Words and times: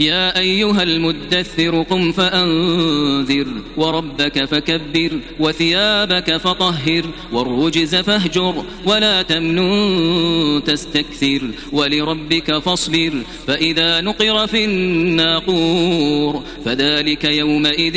يا 0.00 0.38
أيها 0.38 0.82
المدثر 0.82 1.82
قم 1.82 2.12
فأنذر 2.12 3.46
وربك 3.76 4.44
فكبر 4.44 5.10
وثيابك 5.40 6.36
فطهر 6.36 7.04
والرجز 7.32 7.94
فاهجر 7.94 8.64
ولا 8.84 9.22
تمنن 9.22 10.62
تستكثر 10.66 11.40
ولربك 11.72 12.58
فاصبر 12.58 13.12
فإذا 13.46 14.00
نقر 14.00 14.46
في 14.46 14.64
الناقور 14.64 16.42
فذلك 16.64 17.24
يومئذ 17.24 17.96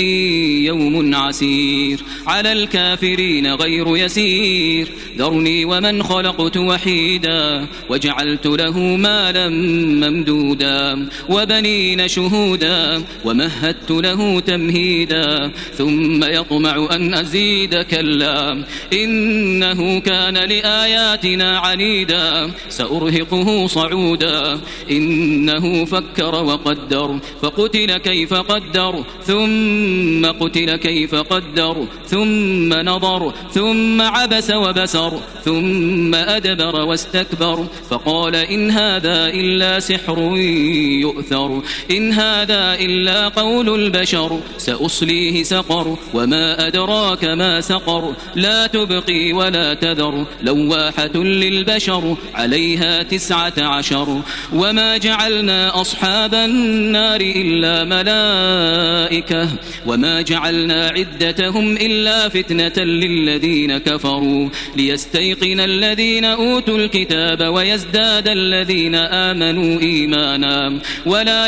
يوم 0.66 1.16
عسير 1.16 2.04
على 2.28 2.52
الكافرين 2.52 3.54
غير 3.54 3.98
يسير 3.98 4.88
ذرني 5.18 5.66
ومن 5.66 6.04
خلقت 6.04 6.58
وحيدا 6.58 7.68
وجعلت 7.90 8.48
له 8.48 8.80
مالا 8.80 9.50
ممدودا 9.50 11.10
وبنين 11.30 11.91
شهودا 12.00 13.04
ومهدت 13.26 13.92
له 13.92 14.40
تمهيدا 14.40 15.52
ثم 15.78 16.24
يطمع 16.24 16.88
أن 16.92 17.14
أزيد 17.14 17.76
كلا 17.76 18.64
إنه 18.94 20.00
كان 20.00 20.34
لآياتنا 20.34 21.60
عنيدا 21.60 22.52
سأرهقه 22.70 23.68
صعودا 23.68 24.60
إنه 24.92 25.86
فكر 25.86 26.36
وقدر 26.36 27.20
فقتل 27.42 27.98
كيف 27.98 28.34
قدر 28.34 29.04
ثم 29.24 30.26
قتل 30.26 30.76
كيف 30.76 31.16
قدر 31.16 31.88
ثم 32.08 32.74
نظر 32.74 33.34
ثم 33.54 34.02
عبس 34.02 34.52
وبسر 34.52 35.20
ثم 35.46 36.16
أدبر 36.16 36.76
واستكبر 36.76 37.66
فقال 37.90 38.36
إن 38.36 38.72
هذا 38.72 39.28
إلا 39.28 39.80
سحر 39.80 40.20
يؤثر 41.02 41.62
إن 41.92 42.14
هذا 42.14 42.74
إلا 42.74 43.28
قول 43.28 43.70
البشر 43.84 44.40
سأصليه 44.58 45.44
سقر 45.44 45.98
وما 46.14 46.68
أدراك 46.68 47.26
ما 47.26 47.62
سقر. 47.62 48.14
لا 48.36 48.68
تبقي 48.68 49.34
ولا 49.34 49.74
تذر 49.74 50.26
لواحة 50.42 51.16
للبشر 51.16 52.18
عليها 52.34 53.04
تسعة 53.04 53.54
عشر. 53.58 54.22
وما 54.54 54.98
جعلنا 54.98 55.82
أصحاب 55.82 56.36
النار 56.36 57.22
إلا 57.22 57.84
ملائكة 57.84 59.50
وما 59.86 60.22
جعلنا 60.22 60.88
عدتهم 60.88 61.78
إلا 61.78 62.30
فتنة 62.30 62.84
للذين 62.84 63.78
كفروا. 63.78 64.50
ليستيقن 64.76 65.60
الذين 65.60 66.26
أوتوا 66.26 66.78
الكتاب 66.78 67.42
ويزداد 67.42 68.28
الذين 68.28 68.96
آمنوا 68.96 69.82
إيمانا. 69.82 70.80
ولا 71.06 71.48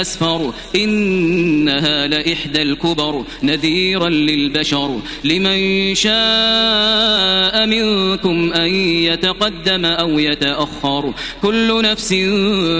أسفر 0.00 0.52
إنها 0.76 2.06
لإحدى 2.06 2.62
الكبر 2.62 3.24
نذيرا 3.42 4.08
للبشر. 4.08 5.00
لمن 5.24 5.94
شاء 5.94 7.66
منكم 7.66 8.52
أن 8.52 8.74
يتقدم 8.74 9.84
أو 9.84 10.18
يتأخر. 10.18 11.14
كل 11.42 11.82
نفس 11.82 12.12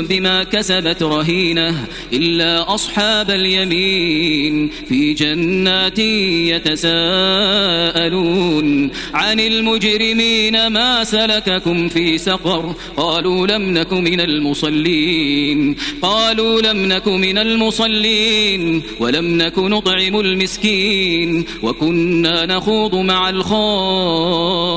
بما 0.08 0.44
كسبت 0.44 1.02
رهينة 1.02 1.86
إلا 2.12 2.74
أصحاب 2.74 3.30
اليمين 3.30 4.70
في 4.88 5.12
جنات 5.12 5.98
يتساءلون. 6.78 8.06
عن 9.14 9.40
المجرمين 9.40 10.66
ما 10.66 11.04
سلككم 11.04 11.88
في 11.88 12.18
سقر؟ 12.18 12.74
قالوا 12.96 13.46
لم 13.46 13.78
نك 13.78 13.92
من 13.92 14.20
المصلين. 14.20 15.76
قالوا 16.02 16.60
لم 16.60 16.86
نك 16.92 16.95
من 17.06 17.38
المصلين 17.38 18.82
ولم 19.00 19.42
نك 19.42 19.58
نطعم 19.58 20.20
المسكين 20.20 21.44
وكنا 21.62 22.46
نخوض 22.46 22.94
مع 22.94 23.30
الخائضين 23.30 24.76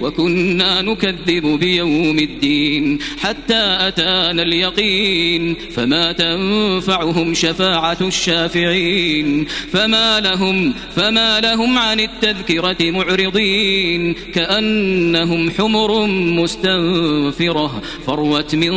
وكنا 0.00 0.82
نكذب 0.82 1.46
بيوم 1.46 2.18
الدين 2.18 2.98
حتى 3.18 3.76
أتانا 3.80 4.42
اليقين 4.42 5.56
فما 5.70 6.12
تنفعهم 6.12 7.34
شفاعة 7.34 7.98
الشافعين 8.00 9.46
فما 9.72 10.20
لهم 10.20 10.74
فما 10.96 11.40
لهم 11.40 11.78
عن 11.78 12.00
التذكرة 12.00 12.90
معرضين 12.90 14.14
كأنهم 14.34 15.50
حمر 15.50 16.06
مستنفرة 16.06 17.82
فروت 18.06 18.54
من 18.54 18.74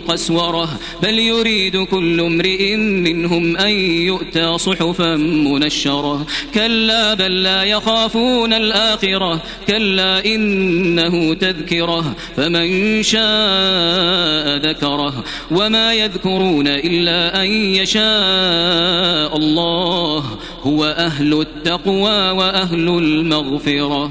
قسورة 0.00 0.68
بل 1.02 1.18
يريد 1.60 1.76
كل 1.76 2.20
امرئ 2.20 2.76
منهم 2.76 3.56
أن 3.56 3.70
يؤتى 3.70 4.58
صحفا 4.58 5.16
منشرة. 5.16 6.26
كلا 6.54 7.14
بل 7.14 7.42
لا 7.42 7.64
يخافون 7.64 8.52
الآخرة. 8.52 9.42
كلا 9.68 10.24
إنه 10.24 11.34
تذكرة. 11.34 12.16
فمن 12.36 13.02
شاء 13.02 14.70
ذكره. 14.70 15.24
وما 15.50 15.94
يذكرون 15.94 16.66
إلا 16.66 17.42
أن 17.42 17.46
يشاء 17.52 19.36
الله. 19.36 20.38
هو 20.62 20.84
أهل 20.84 21.40
التقوى 21.40 22.30
وأهل 22.30 22.88
المغفرة. 22.88 24.10